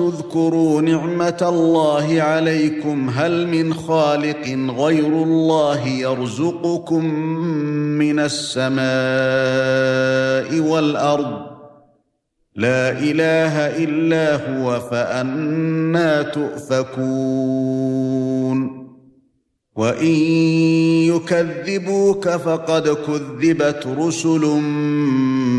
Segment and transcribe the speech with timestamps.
[0.00, 7.04] اذكروا نعمة الله عليكم هل من خالق غير الله يرزقكم
[7.98, 8.78] من السماء
[10.70, 11.48] والأرض؟
[12.56, 18.08] لا إله إلا هو فأنا تؤفكون.
[19.78, 20.14] وإن
[21.14, 24.40] يكذبوك فقد كذبت رسل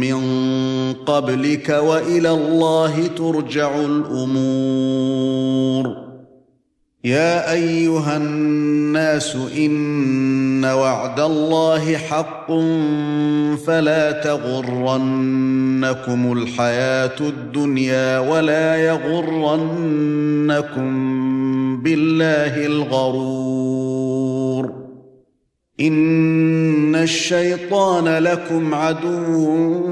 [0.00, 0.12] من
[1.06, 5.32] قبلك وإلى الله ترجع الأمور.
[7.04, 12.46] يا أيها الناس إن وعد الله حق
[13.66, 15.52] فلا تغرنكم
[16.32, 19.72] الحياة الدنيا ولا يغرنكم
[21.82, 24.31] بالله الغرور.
[25.80, 29.88] ان الشيطان لكم عدو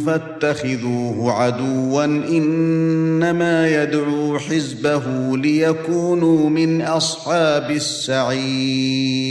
[0.00, 9.24] فاتخذوه عدوا انما يدعو حزبه ليكونوا من اصحاب السعير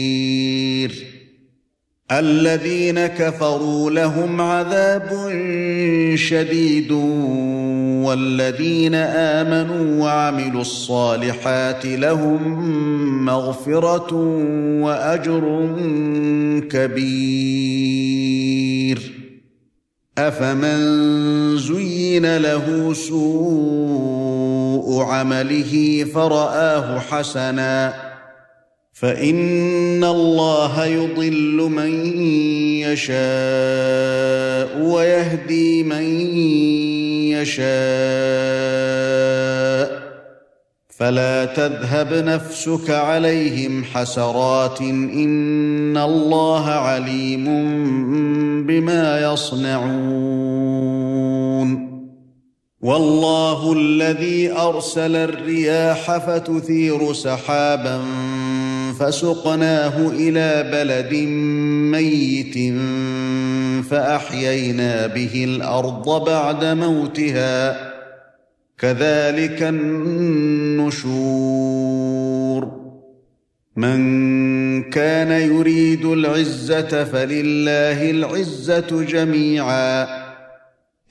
[2.11, 5.09] الذين كفروا لهم عذاب
[6.15, 6.91] شديد
[8.05, 14.13] والذين آمنوا وعملوا الصالحات لهم مغفرة
[14.83, 15.69] وأجر
[16.71, 18.13] كبير.
[20.17, 20.77] أفمن
[21.57, 24.23] زين له سوء
[25.03, 28.12] عمله فرآه حسنا
[28.93, 32.17] فإن الله يضل من
[32.85, 36.03] يشاء ويهدي من
[37.33, 37.63] يشاء
[40.89, 47.45] فلا تذهب نفسك عليهم حسرات إن الله عليم
[48.65, 50.73] بما يصنعون
[52.81, 58.01] والله الذي أرسل الرياح فتثير سحابا
[58.99, 61.13] فسقناه إلى بلد
[61.91, 62.73] ميت
[63.85, 67.93] فأحيينا به الأرض بعد موتها.
[68.77, 70.93] كذلك النشور.
[73.75, 80.07] من كان يريد العزة فلله العزة جميعا.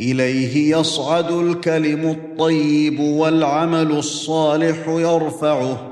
[0.00, 5.91] إليه يصعد الكلم الطيب والعمل الصالح يرفعه.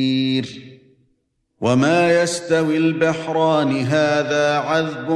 [1.61, 5.07] وما يستوي البحران هذا عذب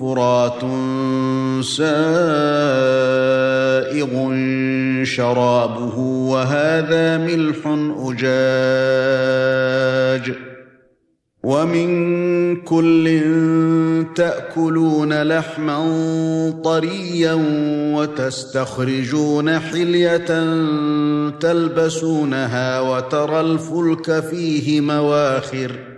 [0.00, 0.60] فرات
[1.64, 1.90] سائغ
[5.04, 7.66] شرابه وهذا ملح
[8.06, 9.30] اجاج
[11.42, 13.08] ومن كل
[14.14, 15.80] تأكلون لحما
[16.64, 17.36] طريا
[17.96, 20.26] وتستخرجون حلية
[21.40, 25.90] تلبسونها وترى الفلك فيه مواخر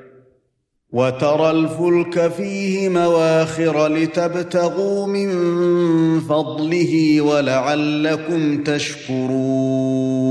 [0.93, 5.31] وترى الفلك فيه مواخر لتبتغوا من
[6.21, 10.23] فضله ولعلكم تشكرون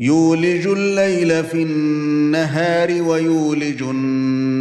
[0.00, 4.43] يولج الليل في النهار ويولج النهار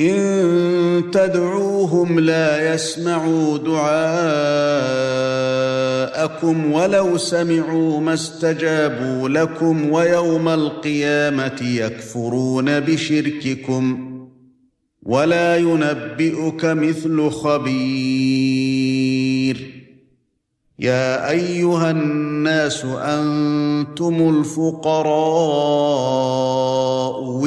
[0.00, 3.92] إن تدعوهم لا يسمعوا دعاءكم
[6.72, 14.10] ولو سمعوا ما استجابوا لكم ويوم القيامة يكفرون بشرككم
[15.02, 18.70] ولا ينبئك مثل خبير.
[20.78, 26.19] يا أيها الناس أنتم الفقراء.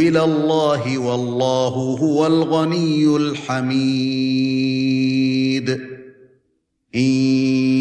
[0.08, 4.64] إلى الله والله هو الغني الحميد.
[6.96, 7.02] إن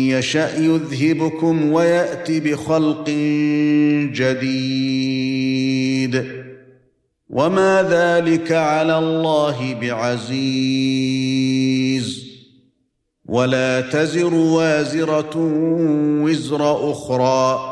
[0.08, 3.10] يشأ يذهبكم ويأت بخلق
[4.14, 6.24] جديد.
[7.30, 11.22] وما ذلك على الله بعزيز.
[13.26, 15.36] ولا تزر وازرة
[16.22, 17.71] وزر أخرى.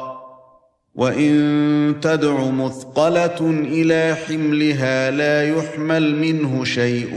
[0.94, 7.14] وان تدع مثقله إلى حملها لا يحمل منه شيء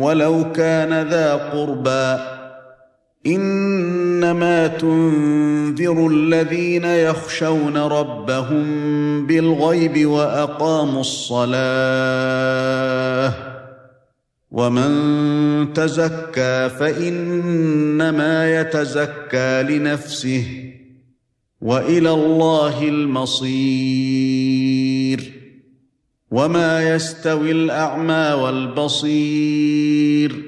[0.00, 2.22] ولو كان ذا قربى
[3.26, 12.30] انما تنذر الذين يخشون ربهم بالغيب واقاموا الصلاه
[14.50, 14.92] ومن
[15.72, 20.69] تزكى فانما يتزكى لنفسه
[21.60, 24.30] وإلى الله المصير.
[26.30, 30.44] وما يستوي الأعمى والبصير.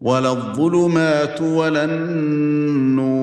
[0.00, 3.22] ولا الظلمات ولا النور.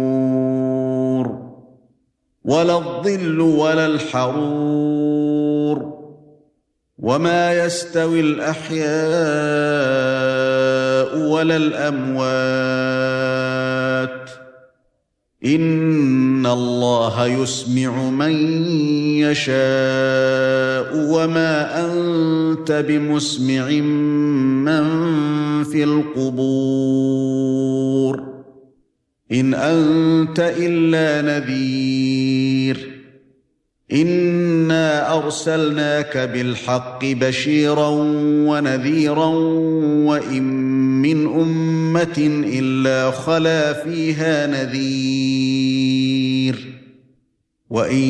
[2.46, 6.00] ولا الظل ولا الحرور.
[7.00, 8.90] وما يستوي الأحياء
[11.18, 12.30] ولا الأموات.
[15.46, 18.32] ان الله يسمع من
[19.24, 19.56] يشاء
[20.96, 24.84] وما انت بمسمع من
[25.64, 27.40] في القبور
[29.32, 33.00] ان انت الا نذير
[33.92, 37.90] انا ارسلناك بالحق بشيرا
[38.50, 39.26] ونذيرا
[40.06, 45.50] وان من أمة إلا خلا فيها نذير.
[47.70, 48.04] وإن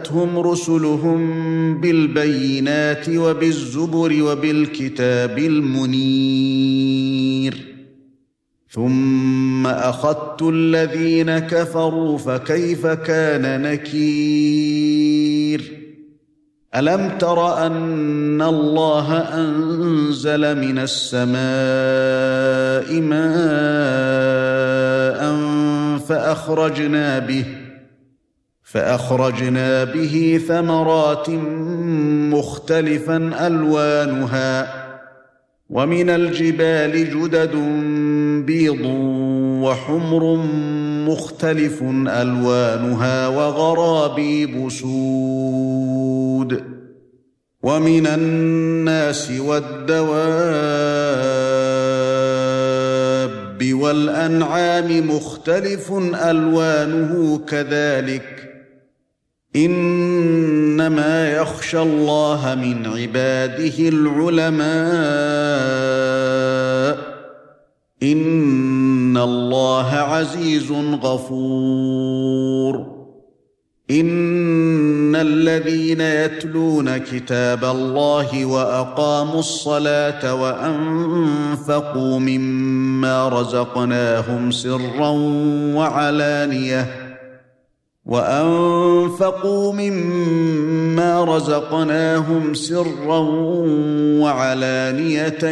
[0.07, 6.77] جاءتهم رسلهم بالبينات وبالزبر وبالكتاب المنير.
[8.71, 15.07] ثم أخذت الذين كفروا فكيف كان نكير؟
[16.77, 21.41] ألم تر أن الله أنزل من السماء
[23.01, 23.27] ماء
[25.99, 27.66] فأخرجنا به
[28.67, 31.31] فأخرجنا به ثمرات
[32.35, 34.87] مختلفا ألوانها
[35.71, 37.57] ومن الجبال جدد
[38.47, 38.81] بيض
[39.63, 40.37] وحمر
[41.09, 46.63] مختلف ألوانها وغرابيب سود
[47.63, 50.17] ومن الناس والدواب
[53.73, 58.56] والأنعام مختلف ألوانه كذلك
[59.57, 64.67] إنما يخشى الله من عباده العلماء.
[68.03, 70.73] إن الله عزيز
[71.03, 72.97] غفور.
[73.91, 85.11] إن الذين يتلون كتاب الله وأقاموا الصلاة وأنفقوا مما رزقناهم سرا
[85.75, 87.06] وعلانية
[88.07, 93.19] وأنفقوا مما رزقناهم سرا
[94.23, 95.45] وعلانية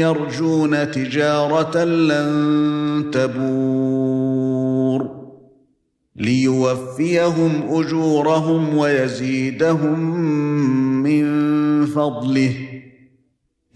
[0.00, 4.42] يرجون تجارة لن تبور
[6.16, 10.00] ليوفيهم أجورهم ويزيدهم
[11.02, 11.26] من
[11.86, 12.54] فضله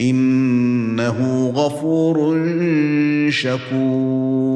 [0.00, 2.36] إنه غفور
[3.30, 4.46] شكور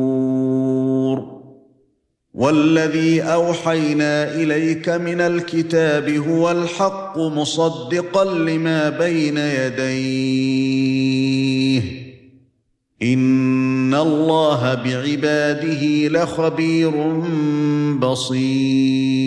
[2.41, 10.71] والذي أوحينا إليك من الكتاب هو الحق مصدقا لما بين يديه.
[13.03, 16.91] إن الله بعباده لخبير
[17.99, 19.21] بصير.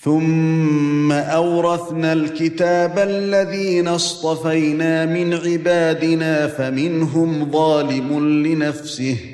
[0.00, 9.33] ثم أورثنا الكتاب الذين اصطفينا من عبادنا فمنهم ظالم لنفسه.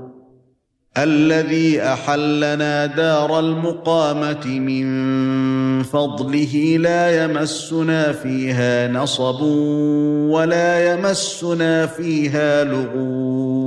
[0.97, 9.41] الذي أحلنا دار المقامة من فضله لا يمسنا فيها نصب
[10.31, 13.61] ولا يمسنا فيها لغوب.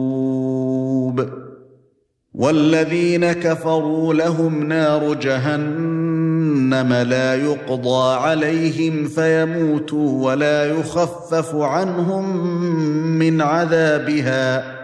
[2.35, 12.47] والذين كفروا لهم نار جهنم لا يقضى عليهم فيموتوا ولا يخفف عنهم
[13.19, 14.84] من عذابها.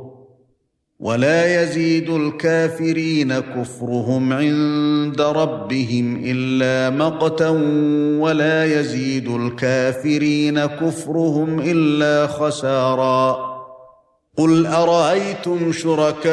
[1.01, 7.49] ولا يزيد الكافرين كفرهم عند ربهم إلا مقتا
[8.19, 13.51] ولا يزيد الكافرين كفرهم إلا خسارا.
[14.37, 16.31] قل أرأيتم شركاءكم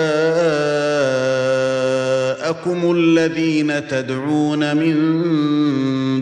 [2.97, 4.95] الذين تدعون من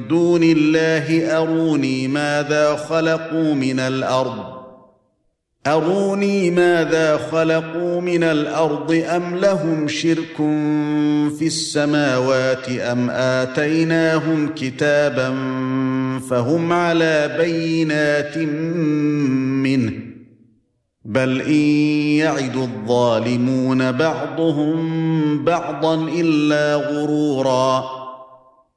[0.09, 4.56] دون الله أروني ماذا خلقوا من الأرض
[5.67, 10.37] أروني ماذا خلقوا من الأرض أم لهم شرك
[11.39, 15.35] في السماوات أم آتيناهم كتابا
[16.31, 19.93] فهم على بينات منه
[21.05, 21.61] بل إن
[22.19, 28.06] يعد الظالمون بعضهم بعضا إلا غرورا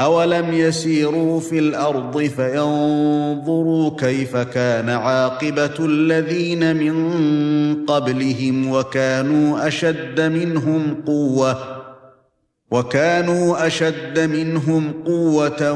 [0.00, 11.74] اولم يسيروا في الأرض فينظروا كيف كان عاقبه الذين من قبلهم وكانوا اشد منهم قوه
[12.70, 15.72] وكانوا اشد منهم قوه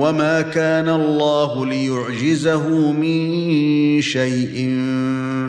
[0.00, 4.54] وما كان الله ليعجزه من شيء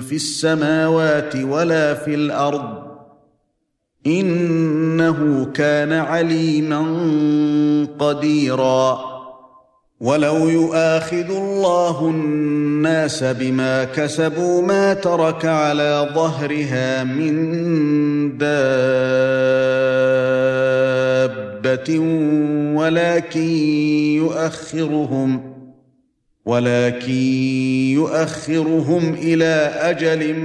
[0.10, 2.91] في السماوات ولا في الأرض
[4.08, 6.82] إنه كان عليما
[8.00, 9.12] قديرا.
[10.02, 18.80] ولو يؤاخذ الله الناس بما كسبوا ما ترك على ظهرها من دابة
[22.76, 23.50] ولكن
[24.18, 25.54] يؤخرهم
[26.46, 27.12] ولكن
[27.94, 30.36] يؤخرهم إلى أجل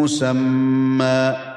[0.00, 1.53] مسمى.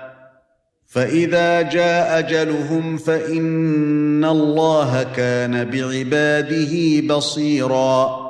[0.88, 8.26] فإذا جاء أجلهم فإن الله كان بعباده بصيرا.